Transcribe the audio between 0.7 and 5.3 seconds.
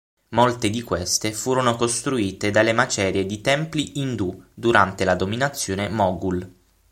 di queste furono costruite dalle macerie di templi indù durante la